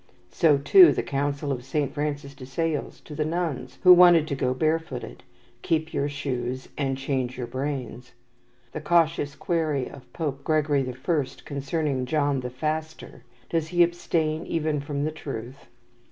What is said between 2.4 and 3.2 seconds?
Sales to